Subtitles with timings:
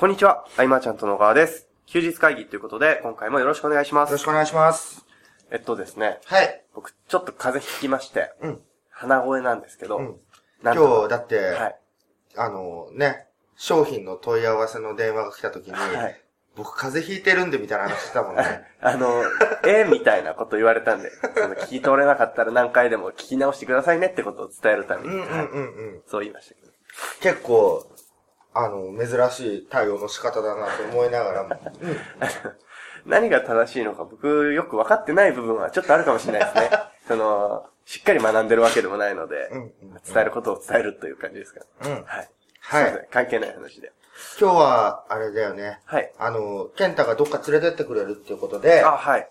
[0.00, 1.68] こんにちは、あいまーちゃんと野川です。
[1.84, 4.08] 休日会議ということで、今回もよろしくお願いします。
[4.08, 5.04] よろしくお願いします。
[5.50, 6.64] えっとですね、はい。
[6.74, 8.60] 僕ちょっと風邪ひきまして、うん。
[8.88, 10.16] 鼻声なんですけど、うん
[10.62, 11.76] なんとか今日、だって、はい。
[12.34, 13.26] あのね、
[13.56, 16.20] 商品の問い合わせの電話が来た時に、はい。
[16.56, 18.62] 僕風邪ひいてるんでみたいな話してたもんね。
[18.80, 19.22] あの、
[19.66, 25.60] えみたいなこと言われたんで、その聞き取れなかったら何回でも聞き直してくださいねってことを伝えるために、うんうんうんはいう
[25.98, 26.02] ん。
[26.06, 26.72] そう言いましたけど。
[27.20, 27.86] 結構、
[28.52, 31.50] あの、珍しい対応の仕方だなと思いながらも。
[33.06, 36.70] 何が正しいのか僕よく分かってない部分はちょっとあるかもしれないですね。
[37.08, 39.72] その、しっかり学んでるわけでもないので、うんうん
[40.04, 41.90] 伝えることを伝えるという感じですかうん。
[41.90, 42.04] うん。
[42.04, 42.28] はい。
[42.60, 43.92] はい関係ない話で。
[44.38, 45.80] 今日は、あれだよね。
[45.84, 46.12] はい。
[46.18, 49.28] あの、ケンタがどっか連れてってくれるっていうことで、あ、はい。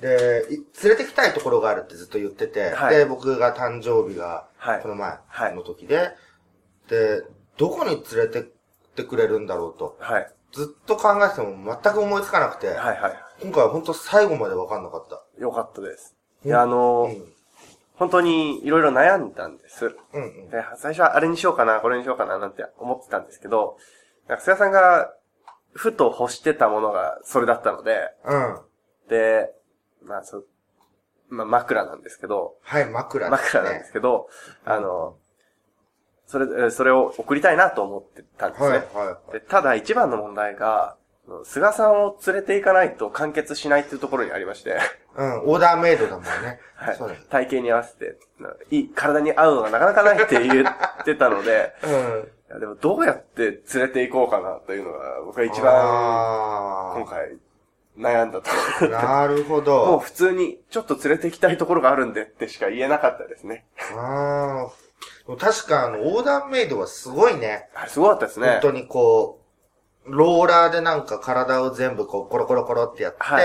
[0.00, 6.10] で、い連れてきたいところがあるってずっと言ってて、はいで、僕が誕生日がはい、この前はいの時で、
[6.88, 7.22] で、
[7.56, 8.44] どこに連れてっ
[8.94, 10.30] てくれるんだろうと、はい。
[10.52, 13.24] ずっと考えてても全く思いつかなくて、はいはい。
[13.42, 15.22] 今回は本当最後まで分かんなかった。
[15.40, 16.14] よかったです。
[16.18, 17.32] うんいや、あの、うん。
[17.96, 19.86] 本当にいろいろ悩んだんです。
[19.86, 20.50] うんうん。
[20.50, 23.78] で、最初はあれにしようかな、これにしようかな、なんて思ってたんですけど、
[24.28, 25.12] なんか、菅さんが、
[25.72, 28.60] ふと欲してたものがそれだったので、うん。
[29.08, 29.50] で、
[30.02, 30.46] まあ、そう、
[31.30, 33.60] まあ、枕なんですけど、はい、枕です、ね。
[33.60, 34.28] 枕なんですけど、
[34.64, 35.16] あの、
[36.26, 38.68] それ、えーそれを送りたいなと思ってたんですね。
[38.68, 39.32] はい、はい。
[39.32, 40.96] でただ一番の問題が、
[41.44, 44.78] 菅さんを連れて行かないと完結しないっていうところにありまして、
[45.16, 46.60] うん、オーダーメイドだもんね。
[46.76, 47.14] はいそうだ。
[47.30, 51.90] 体型に合わせて、ないい、体に合うのがなかなかないって言ってたので、 うん。
[51.90, 57.38] いやでもどうやって連れて行こうかなというのが、僕は一番、あ今回、
[57.96, 59.98] 悩んだとなるほもうど。
[60.00, 63.64] 普通に、ちょっと連れて行きたいところがあるんでってしか言えなかったですね。
[63.96, 64.84] あー
[65.38, 67.68] 確かあの、オーダーメイドはすごいね。
[67.74, 68.48] あれすごかったですね。
[68.48, 69.40] 本当にこ
[70.06, 73.44] う、ローラーでなんか体を全部こう、コロコロコロってやって、はい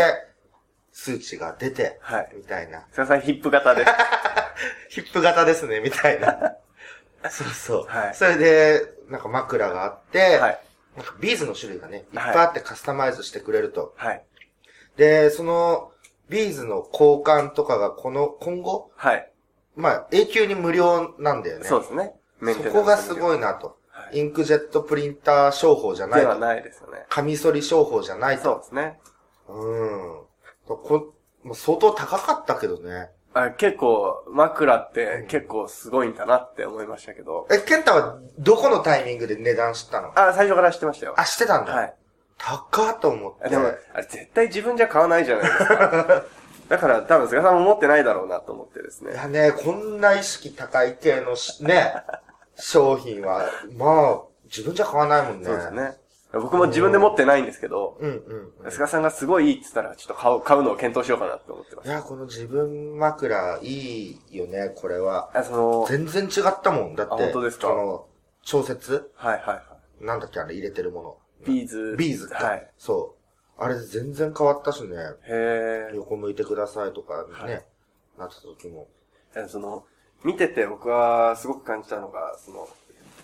[0.91, 2.31] 数値が出て、はい。
[2.35, 2.85] みたいな。
[2.91, 3.85] 菅さんヒップ型で。
[4.89, 6.55] ヒップ型ですね、みたいな。
[7.29, 7.85] そうそう。
[7.85, 10.61] はいそれで、なんか枕があって、はい。
[10.97, 13.93] なんかビーズの種類がね、いっはいぱいあってカスタマイズしてくれると。
[13.95, 14.25] はい。
[14.97, 15.91] で、その、
[16.27, 19.31] ビーズの交換とかがこの、今後、はい。
[19.79, 21.65] まあ、永久に無料なんだよね。
[21.65, 22.13] そうですね。
[22.53, 23.67] そこがすごいなと。
[23.67, 23.79] はい
[24.13, 26.27] インクジェットプリンター商法じゃないと。
[26.27, 27.05] ではないですよね。
[27.09, 28.59] カミソリ商法じゃないそうと。
[28.61, 28.97] ですね。
[29.49, 30.21] うん。
[30.65, 31.13] こ
[31.43, 33.09] もう相当高かったけどね。
[33.33, 37.45] あ結構、枕って結構すごいんだなって思いましたけど。
[37.51, 40.11] え、ケンタはどこのタイミングで値段知ったの？
[40.15, 41.13] あ、最初から知ってましたよ。
[41.17, 41.75] あ、知ってたんだ。
[41.75, 41.93] はい。
[42.37, 43.45] 高っと思って。
[43.45, 46.23] あでも、あれ絶対自分じゃ買わないじゃないですか。
[46.69, 49.11] だから多分菅さんも持ってないだろうなと思ってですね。
[49.11, 51.95] いやね、こんな意識高い系のしね、
[52.55, 55.45] 商品は、まあ、自分じゃ買わないもんね。
[55.45, 55.71] そうです。
[55.71, 55.97] ね。
[56.31, 58.71] 僕も自分で持ってないんですけど、うんうんうん。
[58.71, 61.87] 菅さんがすごいいいって言ったら、ちょっと買う、買うのを検討しようかなって思ってます。
[61.87, 65.31] いや、この自分枕いいよね、これは。
[65.33, 66.95] あ、その、全然違ったもん。
[66.95, 67.69] だって、あ本当ですか？
[67.69, 68.05] その、
[68.43, 69.11] 調節？
[69.15, 69.63] はいはいは
[70.01, 71.17] なんだっけ、あれ入れてるもの。
[71.47, 71.57] い。
[71.61, 71.95] ビーズ。
[71.97, 72.43] ビーズか。
[72.43, 72.69] はい。
[72.77, 73.18] そう。
[73.61, 74.95] あれ全然変わったしね。
[75.27, 77.65] へ横向いてくださいとかね、はい
[78.17, 78.87] なった時も。
[79.35, 79.47] え。
[79.47, 79.85] その、
[80.23, 82.67] 見てて僕はすごく感じたのが、その、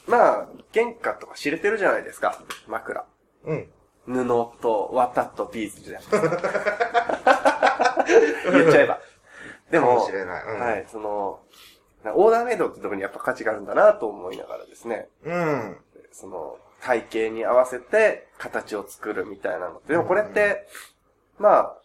[0.07, 2.41] まあ、原価とか知れてるじゃないですか。
[2.67, 3.05] 枕。
[3.45, 3.67] うん。
[4.05, 4.25] 布
[4.61, 8.05] と綿とビーズじゃないですか。
[8.51, 8.99] 言っちゃえば。
[9.71, 10.43] でかも、もしれない。
[10.43, 10.59] うん。
[10.59, 11.41] はい、その、
[12.13, 15.77] オーダーメイドってところにやっぱ価値があるんだなと思いながらですね、うん。
[16.11, 19.93] その、体型に合わせて形を作るみたいなのって。
[19.93, 20.67] でもこれって、
[21.39, 21.77] まあ、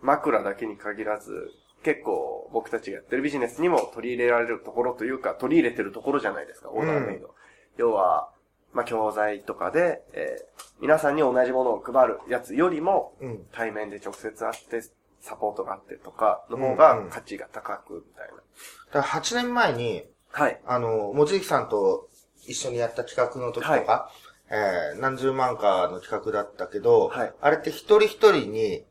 [0.00, 1.50] 枕だけに限らず、
[1.82, 7.34] 結構僕たちがやってるビジネスにも取り入れられるところというか、取り入れてるところじゃないですか、オーダーメイド。
[7.76, 8.30] 要は、
[8.72, 13.46] まあ、教材とかで、えー皆さんに同じものを配るやつよりも、うん。
[13.50, 14.80] 対面で直接会って、
[15.20, 18.34] サポートがあってとかの方うんうがん価値が高く、みたいな。
[18.34, 20.60] だから8年前に、はい。
[20.64, 22.08] あの、もじきさんと
[22.46, 24.12] 一緒にやった企画の時とか、
[24.50, 28.84] えー、何十万かの企画だったけど、はいあれって一人一人に、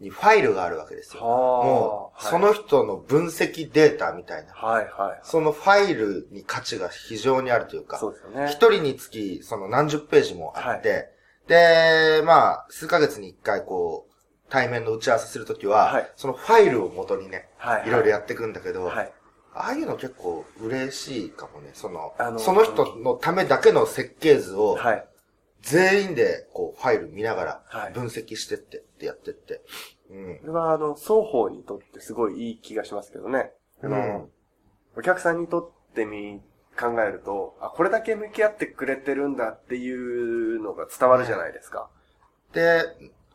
[0.00, 1.22] にファイルがあるわけですよ。
[1.22, 4.52] もう、はいその人の分析データみたいな。
[4.52, 5.20] はいはい。
[5.24, 8.46] そのファイルに価値が非常にあるというか、そうですよね。
[8.46, 11.10] 一人につき、その何十ページもあって、
[11.48, 14.14] で、まあ、数ヶ月に一回こう、
[14.50, 19.12] 対面の打ち合わせするときは、はいそのファイルを元にね、はいいろいろやっていくんだけど、はい。
[19.54, 21.70] ああいうの結構嬉しいかもね。
[21.74, 25.08] その、あのーその人のためだけの設計図を、はい。
[25.62, 29.62] 全員でこう、ファイル見ながはいら、分析してってってやってって。
[30.10, 30.38] うん。
[30.40, 33.52] これは、あの、双方にとってすごいいい気がしますけどね。
[33.82, 34.28] うん
[34.96, 36.40] お客さんにとってみ
[36.78, 41.88] 考えると、あ、これだけ向き合ってくれてるんだっていうのが伝わるじゃないですか。
[42.52, 42.84] で、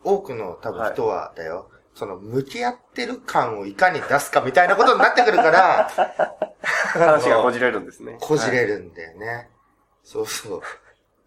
[0.04, 5.90] 多くの多分人はだよ、その向き合ってる感をいかに出すかみたいなことになってくるから、
[6.64, 8.18] 話がこじれるんですね。
[8.22, 9.50] こじれるんだよね。
[10.02, 10.62] そうそう。
[10.62, 10.70] だか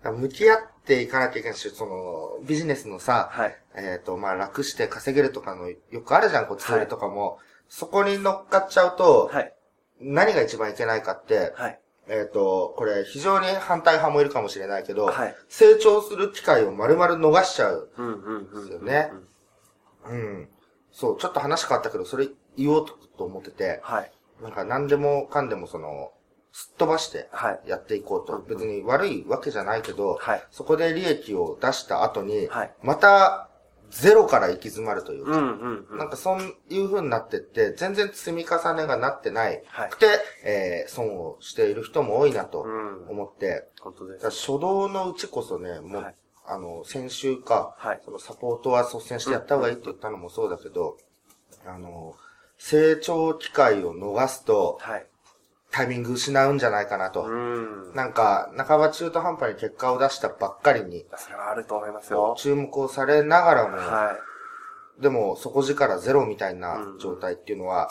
[0.05, 3.59] ら向き合っていかなきゃいけないし、その、ビジネスのさ、はい。
[3.75, 7.39] えっ、と、まあ、楽して稼げるとかの、よくあるじゃん、こう、ツールとかも。
[7.69, 9.55] そこに乗っかっちゃうと、はい。
[10.01, 11.79] 何が一番いけないかって、はい。
[12.09, 15.37] えっ、と、これ非常に反対派もいるかもしれないけど、はい。
[15.51, 17.91] 成長する機会を丸々逃しちゃう。
[17.95, 18.65] うんうんうん。
[18.65, 19.13] ですよね
[20.07, 20.49] うん。
[20.93, 22.87] そう、ちょっと話変わったけど、それ言おう
[23.17, 24.13] と思ってて、はい。
[24.43, 26.13] なんか何でもかんでもその、
[26.55, 27.61] すっ飛ばしてはい。
[27.67, 28.37] やっていこうと。
[28.37, 30.43] うん別に悪いわけじゃないけど、はい。
[30.51, 32.75] そこで利益を出した後に、はい。
[32.83, 33.49] また
[33.91, 35.99] ゼロから行き詰まるというか、うんうんうん。
[35.99, 39.99] なんかそういう風になってって、全然積み重ねがなってないはいく。
[39.99, 40.07] て、
[40.45, 43.07] えー損をしている人も多いなとうん。
[43.09, 44.27] 思って、本当です。
[44.31, 46.15] 初動のうちこそね、もう、はい
[46.47, 48.01] あの、先週か、はい。
[48.05, 50.97] そのサポートは率先してやった方がいいって言ったのもそうだけど、
[51.67, 52.17] あの、
[52.59, 55.07] 成長機会を逃すと、はい。
[55.71, 57.25] タイミング失うんじゃないかなと。
[57.25, 57.95] うん。
[57.95, 62.35] なんか、半ば中途半端に結果を出したばっかりに、それはあると思いますよ。
[62.37, 64.19] 注目をされながらも、は
[65.01, 67.89] でも底力ゼロみたいなうん状態っていうのは、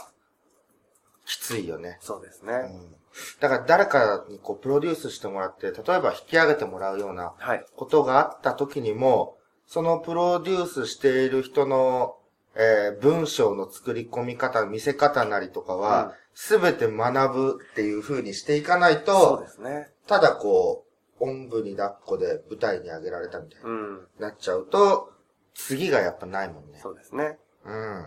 [1.25, 2.05] きついよねい。。
[2.05, 2.53] そうですね。
[2.53, 2.95] うん。
[3.39, 7.65] だから誰かにこうプロデュースしてもらって、例えば引き上げてもらうようなはい。
[7.75, 9.37] ことがあった時にも、
[9.67, 12.17] そのプロデュースしている人の、
[12.55, 19.89] えー文章の作り込み方、見せ方なりとかうんは、すべ、て学ぶっていう風にしていかないそうと、ですね。
[20.07, 20.85] ただこ
[21.19, 24.07] う、おんぶに抱っこで舞台に上げられたみたいにうん。
[24.19, 25.11] なっちゃうと、
[25.53, 26.79] 次がやっぱないもんね。
[26.81, 27.37] そうですね。
[27.65, 28.05] うん。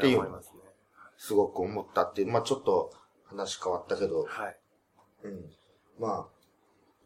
[0.00, 0.60] そう思いますね。
[1.16, 2.92] すごく思ったっていう、まあちょっと
[3.32, 4.56] 話変わったけど、はい。
[5.24, 5.50] うん。
[5.98, 6.42] まあ、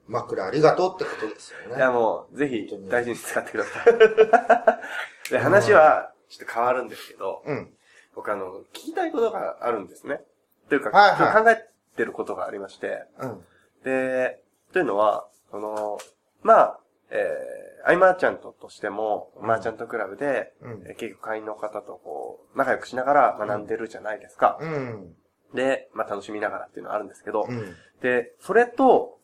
[0.06, 1.76] 枕ありがとうってことですよね。
[1.76, 5.30] いやもう、ぜひ大事に使ってください。
[5.30, 7.76] で、話は、ちょっと変わるんですけど、うん。
[8.14, 10.22] 僕あの、聞きたいことがあるんですね。
[10.68, 13.44] というか、はいはい考えてることがありまして、うん。
[13.84, 14.42] で、
[14.72, 15.98] というのは、その、
[16.42, 16.80] まあ、
[17.10, 24.58] えー、アイマーチャントとしても、マーチャントクラブで、うんえー結局会員の方とこう、仲良くしながら学んでるじゃないですか。
[24.60, 25.16] うん。
[25.54, 27.74] で、まあ楽しみながらっていうのはあるんですけど、うん。
[28.02, 29.18] で、それと、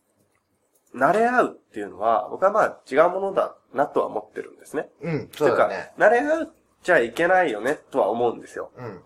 [0.94, 4.88] 慣れ合うっていうのは、僕はまあ違うものだなとは思ってるんですね。
[5.02, 5.30] うん。
[5.32, 5.92] そうだね。
[5.96, 6.52] というか、慣れ合う
[6.82, 8.70] じゃいけないよねとは思うんですよ。
[8.76, 9.00] うん。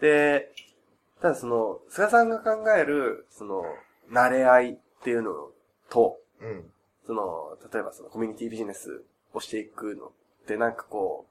[0.00, 0.52] で、
[1.20, 3.62] ただその、菅さんが考える、その、
[4.10, 5.32] 慣れ合いっていうの
[5.88, 6.70] と、うん。
[7.06, 10.10] その、例えばそのコミュニティビジネスをしていくのっ
[10.46, 11.26] てなんかこ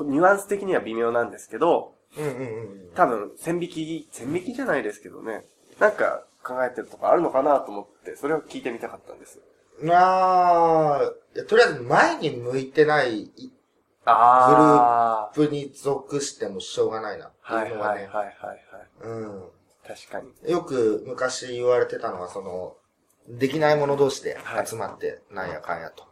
[0.00, 2.90] うニュアンス的には微妙なんですけど、うんうんうん。
[2.94, 5.44] 多分、線引き、線引きじゃないですけどね、
[5.78, 9.40] なんか考えてるとかあるのかなと思って、それを聞いてみたかったんです。
[9.82, 11.02] まあ、
[11.34, 13.30] いやとりあえず前に向いてない
[14.04, 18.02] あ部に属してもしょうがないなってはいいうのはね。
[18.02, 18.60] はいはいはいはい。
[19.02, 19.42] うん。
[19.86, 20.50] 確かに。
[20.50, 22.76] よく昔言われてたのは、その、
[23.28, 26.04] できない者同士ではい集まって、なんやかんやと。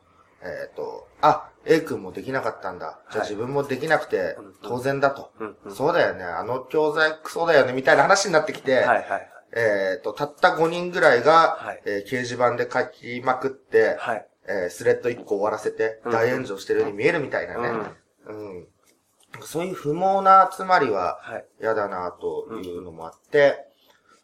[0.43, 2.99] えっ、と、あ、A 君もできなかったんだ。
[3.11, 5.33] じゃあはい自分もできなくて当然だと。
[5.71, 6.25] そうだよね。
[6.25, 7.73] あの教材クソだよね。
[7.73, 9.29] みたいな話になってきて、はいはいはい。
[9.55, 14.27] えっ、と、たった5人ぐらいが、はいえー掲示板で書きまくって、はい。
[14.49, 17.69] えースレッド1個終わらせてうん大炎上してるように見えるみたいなね。
[18.27, 18.67] うんうん。
[19.43, 21.45] そういう不毛な集まりははい。
[21.61, 23.65] 嫌だなというのもあって、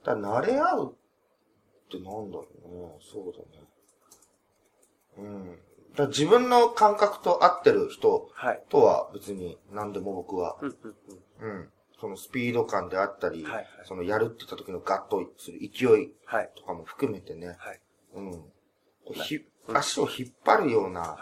[0.04, 2.98] だ慣れ合うってなんだろうね。
[3.00, 3.68] そうだね。
[5.18, 5.58] うん。
[6.06, 8.62] 自分の感覚と合ってる人はい。
[8.68, 10.76] とは別に何でも僕は、うん
[11.40, 11.68] うん。
[12.00, 16.50] そのスピード感であったり、はいはいそのやるって言った時のガッとする勢いはい。
[16.56, 17.80] とかも含めてね、はい。
[18.14, 18.32] うん。
[18.32, 18.42] こ
[19.10, 21.16] うひうん足を引っ張るような。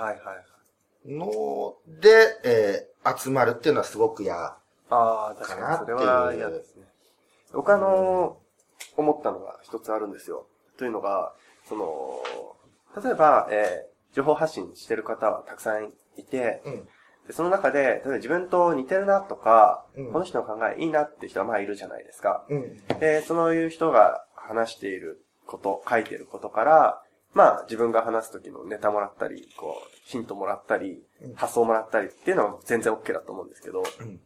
[1.07, 4.35] ので、えー集まるっていうのはすごく嫌。
[4.37, 4.59] あ
[4.91, 6.83] あ、確かなはっていう嫌ですね。
[7.53, 8.47] 僕あのー
[8.97, 10.47] 思ったのが一つあるんですよ。
[10.77, 11.33] というのが、
[11.69, 12.21] その、
[13.03, 16.89] 例えば、えー情報発信してる方はたくさんいて、うん。
[17.27, 22.47] でその中で、例えば自分と似てるなとか、うんこの人の考えいいなって人はまあいるじゃないですか。
[22.49, 22.79] うん。
[22.99, 27.03] で、そういう人が話していること、書いていることから、
[27.35, 34.21] まあ自分が話す時のネタもらったり、こう、ヒントもらったりうん、発想もらったりっていうのは全然 OK だと思うんですけど、うん。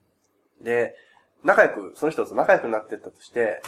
[0.63, 0.95] で、
[1.43, 3.63] 仲良く、その人と仲良くなってったとして、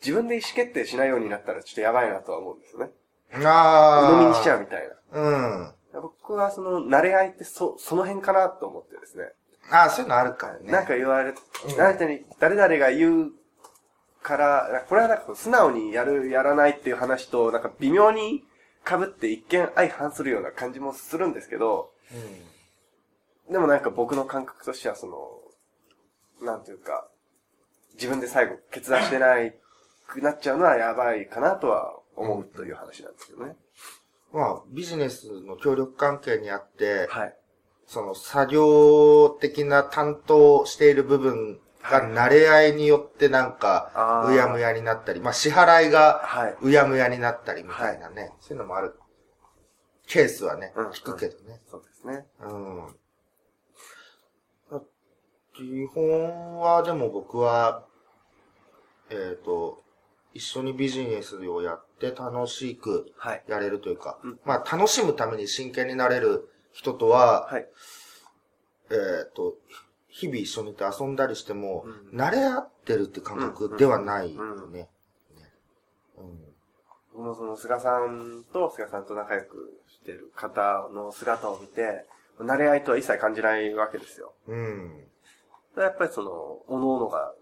[0.00, 2.90] 自分で意思決定しないようになったらちょっとやばいなとは思うんですよね。
[3.34, 4.10] ああ。
[4.10, 5.20] 鵜呑みにしちゃうみたいな。
[5.20, 5.30] う
[5.70, 5.72] ん。
[6.02, 9.24] 僕はその、慣れ合いってそ、その辺かなと思ってですね。
[9.70, 10.70] ああ、そういうのあるからね。
[10.70, 11.36] なんか言われ、うん
[11.76, 13.32] 誰々に、誰々が言う
[14.22, 18.44] から、これはなんか素直にやる、やらないっていう話と、なんか微妙に
[18.86, 21.90] 被って一見相反するような感じもするんですけど、
[23.50, 27.08] でもなんか僕の感覚としてはその、なんていうか、
[27.94, 29.54] 自分で最後決断してない
[30.06, 33.56] くなっちゃうのはやばいかなとは思うという話なんですけどね。
[34.32, 37.36] まあ、ビジネスの協力関係にあって、はい。
[37.86, 46.56] その作業的な担当している部分が慣れ合いによってなんかうやむやになったり、まあ支払いがはい。
[46.62, 48.94] うやむやになったりみたいなね、そういうのもある。
[50.06, 51.60] ケースはねうん、聞くけどね。
[51.68, 52.26] そうですね。
[52.40, 52.96] うん。
[55.52, 57.84] 基本はでも僕は、
[59.10, 59.82] えっ、と、
[60.32, 63.44] 一緒にビジネスをやって楽しくはい。
[63.46, 67.66] やれるというか、うんまあ楽しむために真剣になれる人とは、はい。
[68.90, 68.94] え
[69.28, 69.54] っ、と、
[70.08, 74.88] 日々一緒にいて遊んだりしても、うん慣れ合ってるって感覚ではないよね。
[77.12, 82.06] 僕もその菅さんと菅さんと仲良くしてる方の姿を見て、
[82.38, 84.32] 慣れ合いとは一切感じないわけですよ。
[84.48, 85.04] うん。
[85.76, 87.34] やっぱりその、各々が、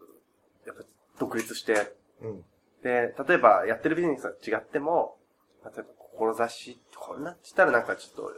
[0.66, 0.82] やっぱ
[1.18, 2.44] 独立して、うん。
[2.82, 5.16] で、例えばやってるビジネスが違っても、
[5.64, 8.32] 例えば志、こんなしたらなんかちょっと、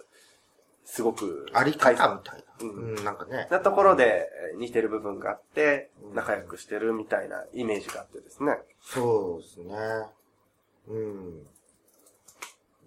[0.84, 2.66] すごく、あり方みたいな。
[2.66, 3.46] ううんん、なんかね。
[3.50, 8.58] なところでえー似てる部分があってう、ん仲良くしてるみたいなイメージがあってですね。
[8.82, 9.74] そうですね。
[10.88, 11.46] うん。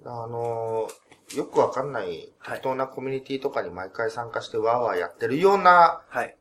[0.05, 6.37] あのーよくわかんないはい適当なコミュニティとかに毎回参加してワーワーやってるようなはい。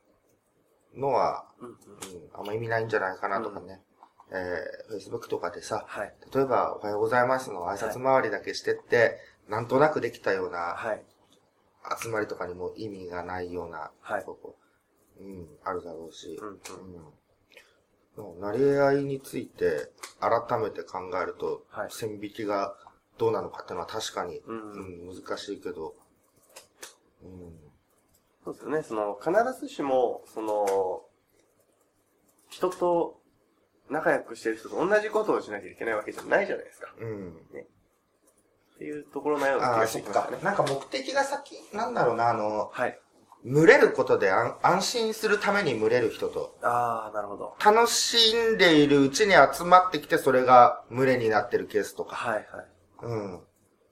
[0.94, 1.76] のは、うんうんうん、
[2.34, 3.80] あんま意味ないんじゃないかなとかね。
[4.32, 6.14] えー、Facebook とかでさ、はい。
[6.34, 11.02] 例えば、おはようございますの挨拶回りだけしてって、なんとなくできたようなはい。
[12.00, 14.24] 集まりとかにも意味がないような、はい。
[14.24, 14.56] こ
[15.18, 16.48] ううん、あるだろうし、うん
[18.16, 18.34] うん。
[18.34, 18.40] うん。
[18.40, 21.88] 慣れ合いについて改めて考えると、はい。
[21.90, 22.74] 線引きが
[23.18, 24.72] どうなのかっていうのは確かに、うん。
[25.08, 25.94] うん、難しいけど、
[27.22, 27.54] うん、
[28.44, 28.82] そうですよね。
[28.82, 31.04] その、必ずしも、その、
[32.48, 33.21] 人と
[33.92, 36.88] 仲良くしてる人と同じことをしなきゃいけないわけじゃないじゃないですか。
[36.98, 37.28] うん。
[38.74, 40.38] っていうところのような気がしましたね。。
[40.42, 42.98] なんか目的が先、なんだろうな、あの、はい。
[43.44, 47.56] 群れることで安安心するために群れる人と、ああ、なるほど。
[47.64, 52.14] 楽しんでいるうちに集まってきて、それが群れになってるケースとか。
[52.14, 52.46] はいはい。
[53.02, 53.40] うん。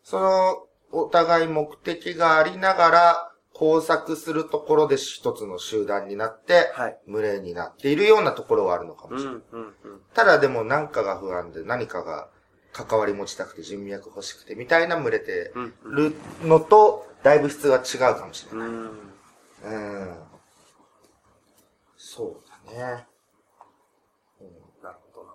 [0.04, 3.29] その、お互い目的がありながら、
[3.60, 6.98] 工作するところで一つの集団になって、はい。
[7.06, 9.42] 群れになっているようなところはあるのかもしれない。
[9.52, 9.74] うん、うん、うん。
[10.14, 12.30] ただでも何かが不安で何かが
[12.72, 15.94] 関わり持ちたくて人脈欲しくてみたいな群れてうん、うん。
[15.94, 18.68] るのと、だいぶ質が違うかもしれない。
[18.68, 18.74] うん。
[18.78, 20.18] うん。
[21.98, 23.06] そうだね。
[24.40, 24.46] うん
[24.82, 25.34] なるほどな。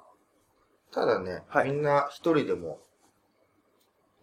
[0.91, 2.79] ただね、はいみんな一人でも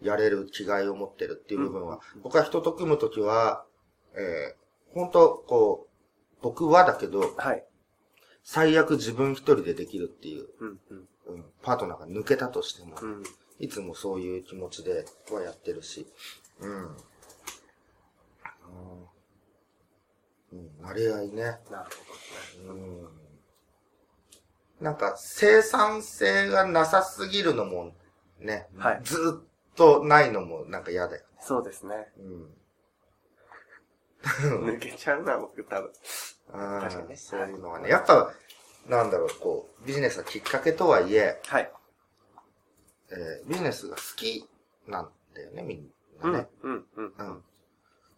[0.01, 3.65] やれる気概を持ってるっていう部分は、僕は人と組むときは、
[4.17, 7.65] えー、本当こう、僕はだけど、はい。
[8.45, 11.09] 最悪自分一人でできるっていう、うん、うん。
[11.27, 13.23] うん、パートナーが抜けたとしても、うん。
[13.61, 16.07] いつもそういう気持ちではやってるし、
[16.61, 16.71] うん。
[16.71, 16.97] うん、
[20.53, 21.43] うん、慣れ合いね。
[21.43, 21.61] なる
[22.61, 22.81] ほどね。
[22.81, 23.09] う
[24.81, 24.85] ん。
[24.85, 27.93] なんか、生産性がなさすぎるのも、
[28.41, 31.27] ね、はいずっとないのもなんか嫌だよね。
[31.41, 31.95] そうですね。
[32.19, 32.51] うん。
[34.63, 35.93] 抜けちゃうな、僕多分。
[36.53, 37.89] あ確かにねーそういうのはね。
[37.89, 38.33] やっぱ、
[38.87, 41.73] なんだろう、こう、ビジネスがきっかけとはいえ、はい。
[43.11, 44.49] えービジネスが好き
[44.87, 47.15] なんだよね、みんうなんね。、うん、うん。
[47.17, 47.45] うん。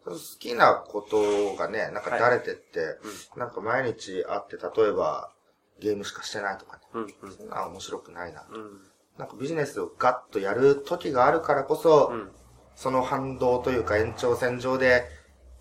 [0.05, 2.99] 好きなことがね、なんかだれてって、
[3.37, 5.33] なんか毎日会って、例えば、
[5.81, 6.83] ゲームしかしてないとかね。
[6.95, 7.33] うん、うん。
[7.33, 8.47] そんなの面白くないな。
[8.51, 8.83] うん。
[9.19, 12.33] なんかビジネスをガッとやる時があるからこそ、うん。
[12.77, 15.05] その反動というか延長線上で、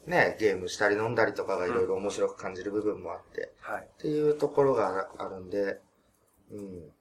[0.05, 3.83] ね、ゲームしたり飲んだりとかがいろいろ面白く感じる部分もあって、はい。
[3.83, 5.79] っていうところがあるんで、
[6.51, 6.91] うん。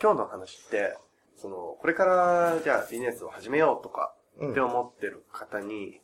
[0.00, 0.96] 今日の話って、
[1.36, 6.00] その、これから、じゃあビジネスを始めようとか、うんって思ってる方に、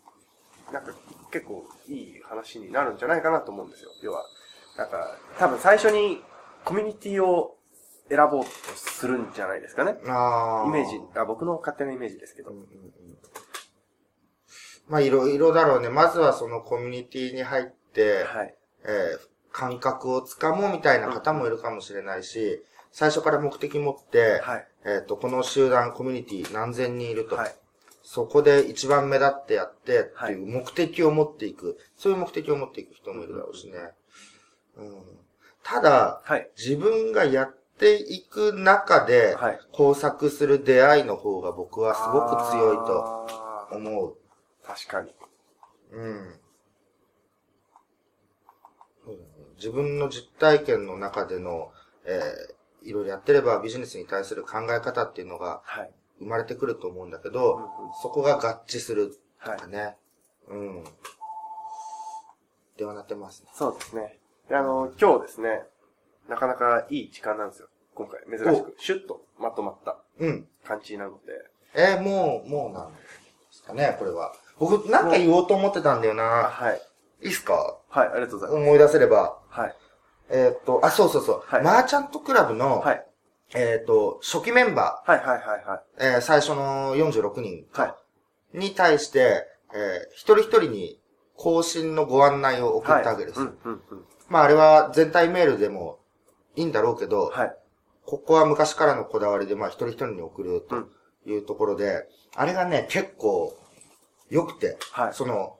[0.72, 0.92] なんか
[1.32, 3.90] 結構いい話になるんじゃないかなと思うんですよ。
[4.02, 4.25] 要は、
[4.76, 6.22] なんか、多分最初に
[6.64, 7.56] コミュニティを
[8.08, 9.96] 選ぼうとするんじゃないですかね。
[10.06, 12.50] あイメージ、あ僕の勝手なイメージですけど。
[12.50, 12.92] うんうんうん
[14.88, 15.88] まあいろいろだろうね。
[15.88, 18.54] まずはそのコミュニティに入って、はい。
[18.85, 24.66] えー感覚をつかもうみたいな方もいるかもしれないし、最初から目的持って、はい。
[24.85, 27.35] えっ、と、この集団、コミュニティ何千人いると。
[27.35, 27.54] はい。
[28.04, 33.78] そこで一番目立ってやってってはいいう目的を持っていく、そういう目的を持っていく人もいるだろうしね。
[34.76, 35.02] うん。
[35.62, 36.49] ただ、はい。
[36.57, 39.61] 自分がやっていく中で、はい。
[39.73, 44.17] 工作する出会いの方が僕はすごく強いと思う。
[44.68, 45.14] 確かに。
[45.92, 46.40] うん。
[49.04, 51.72] そうだね自分の実体験の中での、
[52.04, 55.90] えーいろいろやってればビジネスに対する考え方っていうのがはい。
[56.20, 57.62] 生まれてくると思うんだけうんど、うん
[58.00, 59.68] そこが合致するはいとか。
[59.68, 59.96] ね。
[60.46, 60.84] うん。
[62.76, 63.48] ではなってますね。
[63.52, 64.18] そうですね。
[64.48, 65.64] で、あの、今日ですね、
[66.28, 67.68] なかなかいい時間なんですよ。
[67.94, 68.75] 今回、珍しく。
[68.78, 70.48] シュッとまとまったうん。
[70.64, 71.32] 感じなので。
[71.75, 73.00] えーもう、もうなんで
[73.50, 74.32] すかね、これは。
[74.59, 76.23] 僕、なんか言おうと思ってたんだよあ、な。
[76.25, 76.81] はい。
[77.23, 77.77] いいっすか？
[77.88, 78.62] はい、ありがとうございます。
[78.62, 79.38] 思い出せれば。
[79.49, 79.77] はい。
[80.31, 81.43] えーっと、あ、そうそうそう。
[81.47, 83.05] はいマーチャントクラブの、はい。
[83.55, 86.03] えーっと、初期メンバはい、はい、はい、はい。
[86.03, 87.97] ー、えー最初の46人は
[88.55, 88.59] い。
[88.59, 91.00] に対して、えー一人一人に
[91.37, 93.41] 更新のご案内を送ったわけです。
[93.41, 94.05] はい、うん、うん、うん。
[94.29, 95.99] まあ、あれは全体メールでも
[96.57, 97.57] いいんだろうけど、はい。
[98.05, 100.88] ここは昔からのこだわりで、まあ、一人一人に送ると
[101.31, 103.55] いうところで、あれがね、結構
[104.30, 105.14] 良くて、はい。
[105.14, 105.58] その、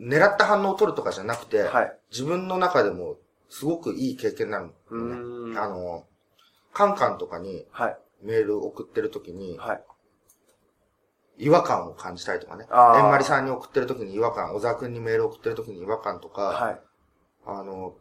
[0.00, 1.98] 狙った反応を取るとかじゃなくて、はい。
[2.10, 3.16] 自分の中でも
[3.48, 5.58] すごくいい経験になるうのね。
[5.58, 6.04] あの、
[6.72, 7.98] カンカンとかにはい。
[8.22, 9.84] メール送ってる時に、はい。
[11.38, 12.66] 違和感を感じたりとかね。
[12.70, 16.80] あんまりさんに送ってる時に違和感、小沢くんにメール送ってる時に違和感とか、はい。
[17.46, 17.94] あの、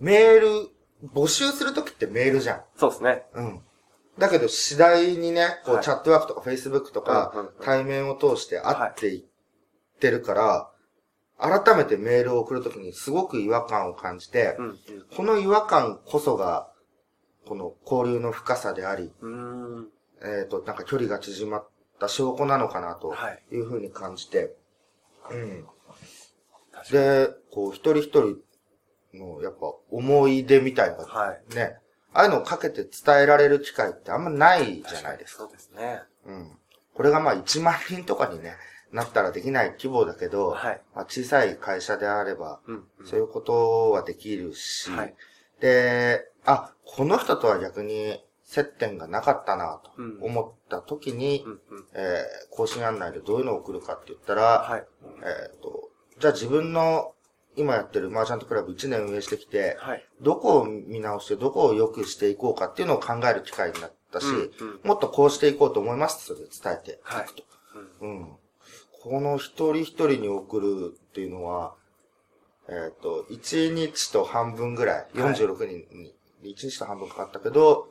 [0.00, 0.48] メール、
[1.14, 2.64] 募集する時ってメールじゃん。
[2.76, 3.26] そうですね。
[3.34, 3.62] うん。
[4.18, 9.24] だけど次第にね、こう、はいチャットワークとかフェイスブックとか、うんうんうん対面を通して会っていっ
[9.98, 10.70] てるから、
[11.38, 14.78] 改めてメールを送るときにすごく違和感を感じて、うん、
[15.16, 16.70] この違和感こそが、
[17.46, 19.12] この交流の深さであり。
[20.22, 21.68] えっ、と、なんか距離が縮まっ
[21.98, 23.42] た証拠なのかなとはい。
[23.52, 24.54] いうふうに感じて。
[26.90, 28.38] で、こう、一人一人
[29.12, 30.96] の、やっぱ、思い出みたいな。
[31.54, 31.78] ね、
[32.14, 35.42] ああいうのをかけて伝えられる機会ってあんまないじゃないですか。
[35.44, 36.02] そうですね。
[36.26, 36.58] うん。
[36.94, 38.54] これがまあ1万人とかにね、
[38.92, 40.80] なったらできない規模だけど、はい。
[40.94, 42.74] まあ、小さい会社であれば、うん。
[43.00, 45.14] うんそういうことはできるし、はい。
[45.60, 51.60] で、あ、この人とは逆に接点がなかったなとうん思った時に、うん、うん。
[51.94, 54.84] えー更新案内でどういうのを送るかって言ったら、はい。
[55.24, 57.13] えっ、と、じゃあ自分の
[57.56, 60.04] 今やってるマーチャントクラブ1年運営してきて、はい。
[60.20, 67.44] どこを見直してどこを良くしていこうかっていうのを考える機会になったし、うんうんもっとこうしていこうと思いますってそれで伝えていはいくと。
[68.00, 68.28] うんうん。
[69.02, 71.74] この一人一人に送るっていうのは、
[72.68, 77.90] えっ、と、1日と半分ぐらい、はい46人に、1日と半分かかったけど、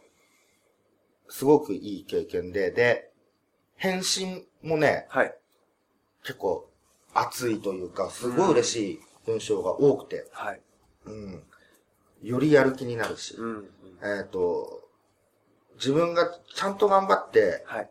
[1.29, 3.11] すごくいい経験で、で、
[3.75, 5.35] 返信もね、はい。
[6.23, 6.69] 結構
[7.13, 10.61] 熱いというか、すごい嬉しい文章が多くて、はい。
[11.05, 11.43] うん。
[12.21, 13.55] よりやる気になるし、うん。
[13.55, 13.69] うん
[14.03, 14.81] えっ、と、
[15.75, 17.89] 自分がちゃんと頑張って、はい。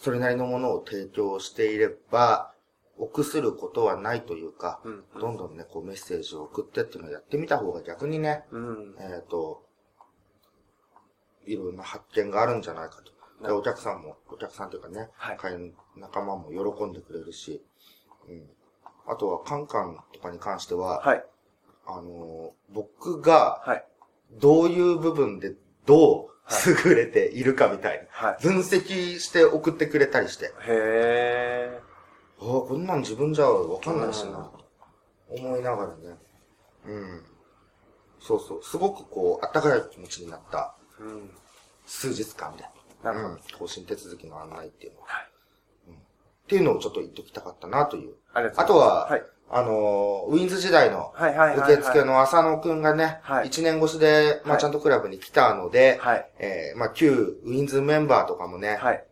[0.00, 2.52] それなりのものを提供していれば、
[2.96, 5.04] 臆することはないというか、うん。
[5.20, 8.94] どんどんね、こうメッセージを送ってっていうのをやってみた方が逆にね、うん。
[9.00, 9.64] えっ、と、
[11.46, 13.12] いろんな発見があるんじゃないかと。
[13.46, 17.62] で、お客さんも、お客さんというかね、はい会員仲間も喜んでくれるし、
[18.28, 18.48] うん。
[19.06, 21.24] あとは、カンカンとかに関しては、はい。
[21.86, 23.84] あのー僕がはい。
[24.40, 25.52] どういう部分で
[25.86, 28.42] どうはい優れているかみたいな、はい。
[28.42, 31.80] 分析して送ってくれたりして、へ
[32.40, 34.64] ああ、こんなん自分じゃわかんないしな、と
[35.28, 36.18] 思いながらね。
[36.86, 37.24] うん。
[38.20, 38.62] そうそう。
[38.62, 41.04] すごくこう、あったかい気持ちになったー。
[41.04, 41.30] うん。
[41.86, 42.64] 数日間で。
[43.04, 43.38] うん。
[43.58, 45.06] 更新手続きの案内っていうのは。
[45.08, 45.30] はい。
[46.44, 48.14] っていうのをちょっと言っときたかったなという。
[48.34, 49.06] ありがとうございます。
[49.06, 49.22] あとははい。
[49.50, 51.12] あのーウィンズ時代の。
[51.58, 56.30] 受付の浅野くんがね、はい1年越しで、まあはいちゃんとクラブに来たので、はい。
[56.38, 59.04] えーまあ旧ウィンズメンバーとかもね、はい。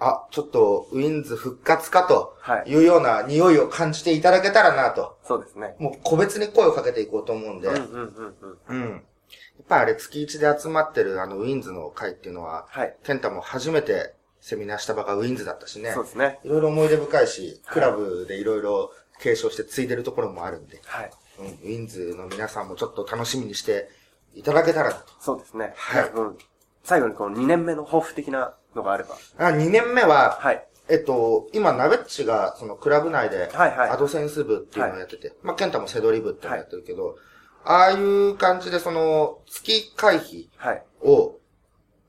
[0.00, 2.70] あ、ちょっとウィンズ復活かとはい。
[2.70, 5.18] いうような匂いを感じていただけたらなと。
[5.24, 5.76] そうですね。
[5.78, 8.36] もう個別に声をかけていこうと思うんで、うんうんうん
[8.68, 8.76] うん。
[8.76, 8.90] うん。
[8.92, 12.96] やっぱりあれ月1で集まってるあのウィンズの会っていうのは、はい。
[13.04, 15.92] ケンタも初めてセミナーした場がウィンズだったしね。
[15.92, 16.38] そうですね。
[16.44, 21.10] いろいろ思い出深いし、はいクラブでいろいろ継承して継いでるところもあるんで、はい。
[21.38, 23.88] うん、ウィンズの皆さんもちょっと楽しみにして
[24.34, 25.12] いただけたらなと。
[25.18, 25.72] そうですね。
[25.76, 26.38] はいうん
[26.82, 29.16] 最後にこの2年目の抱負的なのがあれば。
[29.38, 30.62] あ2年目は、はい。
[30.90, 37.16] えっと、今、ナベッチが、そのクラブ内で、はいはいアドセンス部っていうのをやってて、まあ、ケンタもセドリ部っていうのをやってるけど、
[37.64, 40.82] ああいう感じで、その、月会費はい。
[41.00, 41.38] を、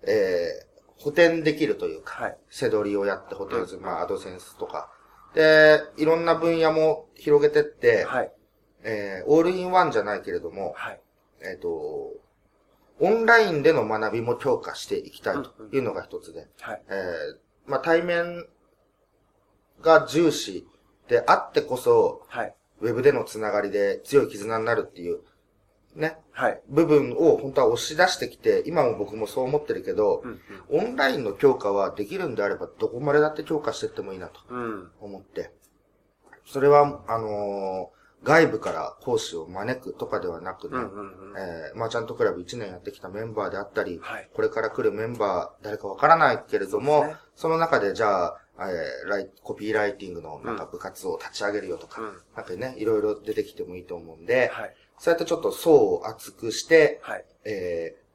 [0.03, 0.64] えー、
[0.97, 2.37] 補填できるというか、はい。
[2.49, 4.91] セドリをやって補填する、まあ、アドセンスとか。
[5.33, 8.31] で、いろんな分野も広げてって、はい。
[8.83, 11.01] えー、オールインワンじゃないけれども、はい。
[11.41, 12.13] えっ、と、
[12.99, 16.81] オンラインでの学びも強化していきたいというのが一つで、はい。
[16.89, 18.47] えーまあ、対面
[19.81, 20.67] が重視
[21.07, 22.55] であってこそ、はい。
[22.81, 25.21] ウェブでのつながりで強い絆になるっていう、
[25.95, 26.61] ね、はい。
[26.69, 30.39] 部分を本当は押し出してきて、今も僕もそう思ってるけどう、ん。
[30.69, 34.91] オンラインの強化はできるんであれば、どこまでだって強化していってもいいなとうん。
[34.99, 35.51] 思って。
[36.45, 40.77] それは、あのー外部から講師を招くとかではなくね、
[41.75, 44.29] マーチャントクラブ1年やってきたメンバーであったり、はい。
[44.33, 52.17] これから来るメンバー、誰かわからないけれども、そねその中でじゃあ、えーライコピーライティングのなんか部活を立ち上げるよとか、うん。
[52.35, 54.75] なんかね、いろいろ出てきてもいいと思うんで、はい。
[54.97, 57.25] そうやってちょっと層を厚くして、はい。
[57.45, 58.05] えー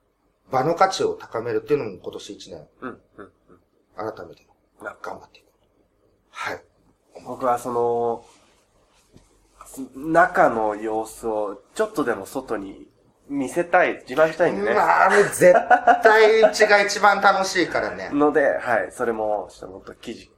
[0.51, 3.01] 場の価値を高めるっていうのも今年1年、うん。
[3.19, 3.33] うん。
[3.97, 4.47] 改めて
[4.81, 5.47] 頑張っていく。
[6.31, 6.65] はい。
[7.25, 8.25] 僕はその、
[9.95, 12.89] 中の様子をちょっとでも外に
[13.29, 14.75] 見せたい、自慢したいんでね。
[14.75, 15.53] まあ、絶
[16.03, 18.11] 対うちが一番楽しいからね。
[18.13, 20.33] ので、はい、それも、ちょっともっと記事、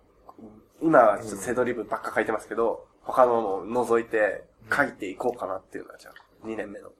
[0.83, 6.91] 今はちょっと背取り文ばっか書いてますけど、他のも除いて書いていこうかなっていうのは、じゃあ、2年目の。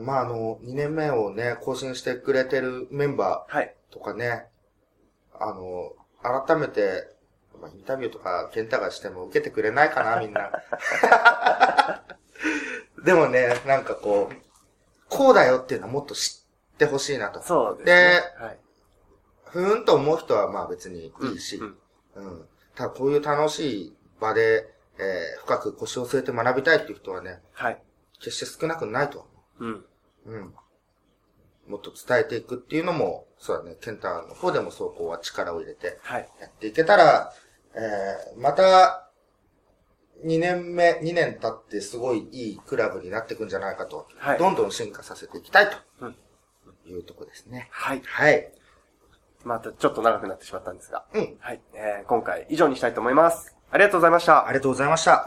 [0.00, 3.74] まあ、あの、2年目をね、更新してくれてるメンバはい。
[3.90, 4.46] ーとかね、
[5.34, 7.08] あの、改めて、
[7.60, 10.50] まあ、インタビューとか、ケンタがしても受けてくれないかな、みんな。
[13.04, 14.36] でもね、なんかこう、
[15.08, 16.44] こうだよっていうのはもっと知
[16.74, 17.42] ってほしいなと。
[17.42, 18.44] そうですね。
[18.44, 18.58] はい。
[19.46, 21.76] ふーんと思う人はまあ別にいいし、うん
[22.16, 22.48] うん。
[22.74, 24.68] ただこういう楽しい場で、
[24.98, 27.80] えー深く腰を据えて学びたいっていう人はね、はい。
[28.18, 29.26] 決して少なくないと
[29.60, 29.68] うん。
[29.72, 29.78] 思
[30.26, 30.30] う。
[30.32, 30.54] うん。
[31.68, 36.28] もっと伝えていくっていうのも、そうだね、ケンタの方でもそこは力を入れてはい。
[36.40, 37.32] やっていけたら、
[37.74, 39.10] えーまた、
[40.24, 46.16] 2年目、2年経ってすごいいいクラブになっていくんじゃないかと、はいどんどん進化させていきたいとうん
[46.86, 47.68] いうとこですね。
[47.72, 48.02] はい。
[48.04, 48.52] はい。
[49.44, 51.04] またちょっと長くなってしまったんですが。
[51.12, 51.36] うん。
[51.40, 51.60] はい。
[51.74, 53.56] えー、今回以上にしたいと思います。
[53.70, 54.52] ありがとうございましたあ。
[54.52, 55.26] りがとうございました。